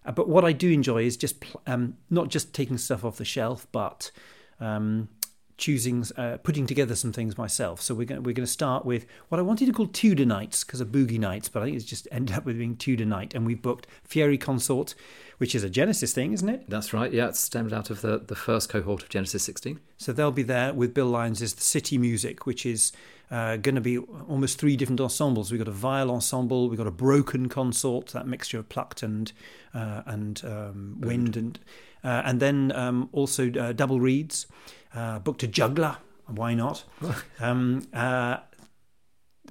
[0.05, 3.17] uh, but what I do enjoy is just pl- um, not just taking stuff off
[3.17, 4.11] the shelf, but
[4.59, 5.09] um,
[5.57, 7.81] choosing, uh, putting together some things myself.
[7.81, 10.63] So we're going we're going to start with what I wanted to call Tudor nights
[10.63, 13.33] because of boogie nights, but I think it's just ended up with being Tudor night,
[13.33, 14.95] and we've booked Fieri Consort,
[15.37, 16.69] which is a Genesis thing, isn't it?
[16.69, 17.13] That's right.
[17.13, 19.79] Yeah, it stemmed out of the, the first cohort of Genesis 16.
[19.97, 22.91] So they'll be there with Bill Lyons' The City Musick, which is
[23.31, 25.51] uh, going to be almost three different ensembles.
[25.51, 29.31] We've got a viol ensemble, we've got a broken consort, that mixture of plucked and
[29.73, 31.59] uh, and um, wind, and
[32.03, 34.47] uh, and then um, also uh, double reeds.
[34.93, 36.83] Uh, booked a juggler, why not?
[37.39, 38.37] um, uh,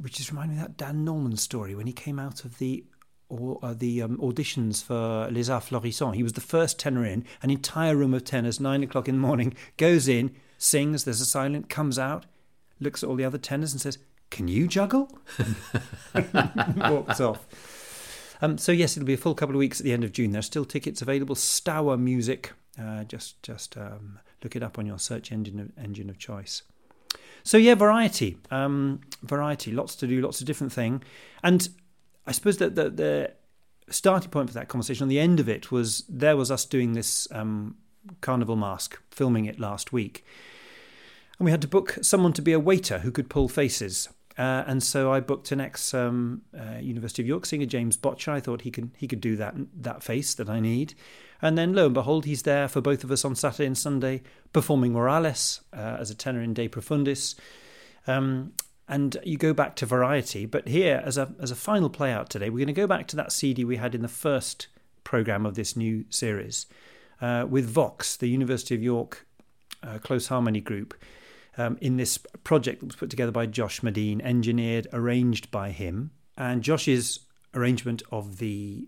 [0.03, 2.85] which is reminding me of that Dan Norman story when he came out of the
[3.31, 6.17] or uh, the um, auditions for Les Arts Florissants.
[6.17, 7.25] He was the first tenor in.
[7.43, 11.05] An entire room of tenors, nine o'clock in the morning, goes in, sings.
[11.05, 12.27] There's a silent, comes out,
[12.81, 13.99] looks at all the other tenors and says,
[14.31, 15.19] "Can you juggle?"
[16.77, 17.47] Walks off.
[18.43, 20.33] Um, so yes, it'll be a full couple of weeks at the end of June.
[20.33, 21.35] There's still tickets available.
[21.35, 22.53] Stour Music.
[22.81, 26.63] Uh, just just um, look it up on your search engine of, engine of choice.
[27.43, 31.03] So yeah, variety, um, variety, lots to do, lots of different thing,
[31.43, 31.69] and
[32.27, 33.33] I suppose that the, the
[33.91, 36.93] starting point for that conversation on the end of it was there was us doing
[36.93, 37.77] this um,
[38.21, 40.25] carnival mask, filming it last week,
[41.41, 44.11] and we had to book someone to be a waiter who could pull faces.
[44.37, 48.31] Uh, and so I booked an ex um, uh, University of York singer, James Botcher.
[48.31, 50.93] I thought he could he could do that that face that I need.
[51.41, 54.23] And then lo and behold, he's there for both of us on Saturday and Sunday,
[54.53, 57.35] performing Morales uh, as a tenor in De Profundis.
[58.07, 58.53] Um,
[58.87, 62.29] and you go back to variety, but here as a as a final play out
[62.29, 64.69] today, we're going to go back to that CD we had in the first
[65.05, 66.67] program of this new series
[67.23, 69.27] uh, with Vox, the University of York
[69.83, 70.95] uh, close harmony group.
[71.59, 76.13] Um, in this project that was put together by Josh Medine, engineered, arranged by him,
[76.37, 77.21] and Josh's
[77.55, 78.87] arrangement of the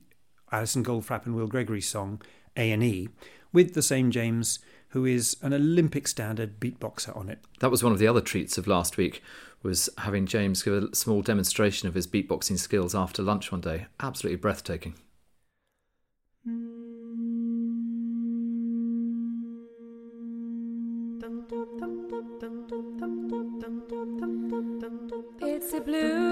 [0.50, 2.22] Alison Goldfrapp and Will Gregory song
[2.56, 3.08] A and E,
[3.52, 4.60] with the same James,
[4.90, 7.40] who is an Olympic standard beatboxer on it.
[7.60, 9.22] That was one of the other treats of last week,
[9.62, 13.86] was having James give a small demonstration of his beatboxing skills after lunch one day.
[14.00, 14.94] Absolutely breathtaking.
[21.14, 21.61] It's a
[25.83, 26.32] blue,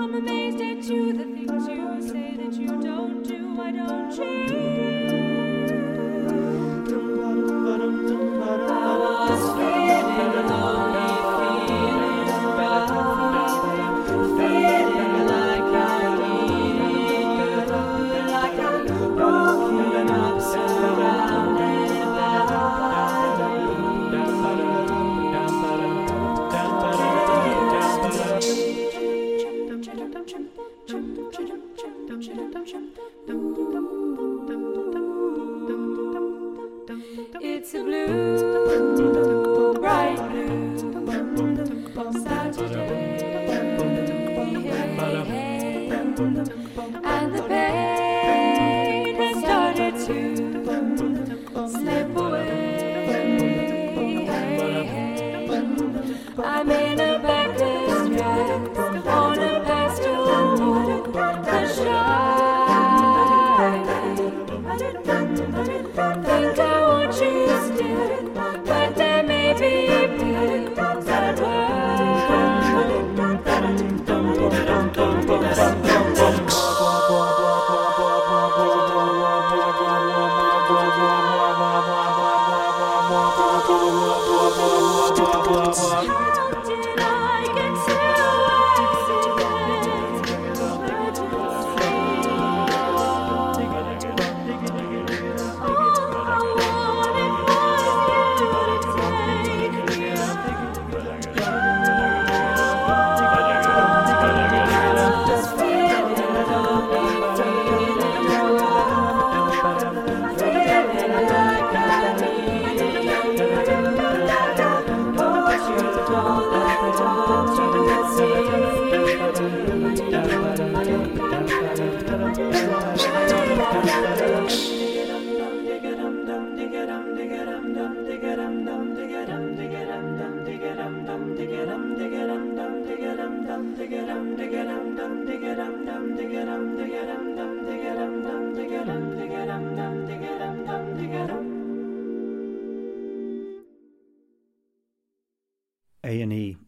[0.00, 4.46] I'm amazed at you, the things you say that you don't do, why don't you?
[8.70, 8.82] I
[9.28, 11.07] was feeling lonely,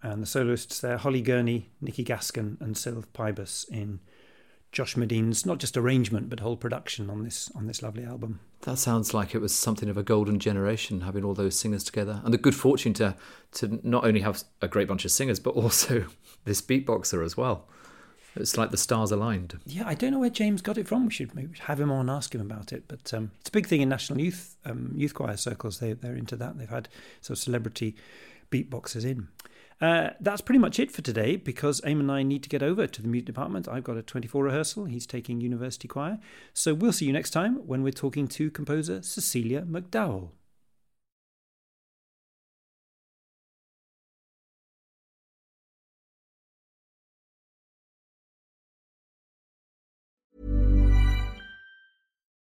[0.03, 4.01] And the soloists there: Holly Gurney, Nikki Gaskin, and Sylv Pybus in
[4.73, 8.41] Josh Medine's not just arrangement but whole production on this on this lovely album.
[8.63, 12.21] That sounds like it was something of a golden generation, having all those singers together,
[12.25, 13.17] and the good fortune to
[13.53, 16.07] to not only have a great bunch of singers, but also
[16.45, 17.67] this beatboxer as well.
[18.37, 19.59] It's like the stars aligned.
[19.67, 21.07] Yeah, I don't know where James got it from.
[21.07, 22.85] We should maybe have him on ask him about it.
[22.87, 25.81] But um, it's a big thing in national youth um, youth choir circles.
[25.81, 26.59] They they're into that.
[26.59, 26.89] They've had
[27.23, 27.97] sort of celebrity
[28.53, 29.29] beatboxers in.
[29.81, 32.87] Uh, that's pretty much it for today because Aim and I need to get over
[32.87, 33.67] to the music department.
[33.67, 34.85] I've got a 24 rehearsal.
[34.85, 36.19] He's taking university choir.
[36.53, 40.31] So we'll see you next time when we're talking to composer Cecilia McDowall.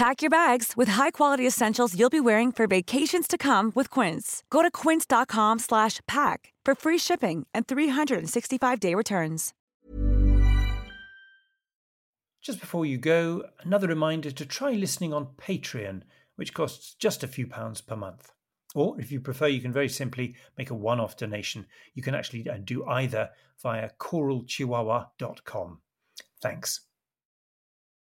[0.00, 4.42] Pack your bags with high-quality essentials you'll be wearing for vacations to come with Quince.
[4.48, 9.52] Go to quince.com slash pack for free shipping and 365-day returns.
[12.40, 16.00] Just before you go, another reminder to try listening on Patreon,
[16.36, 18.32] which costs just a few pounds per month.
[18.74, 21.66] Or if you prefer, you can very simply make a one off donation.
[21.92, 23.28] You can actually uh, do either
[23.62, 25.80] via choralchihuahua.com.
[26.40, 26.80] Thanks.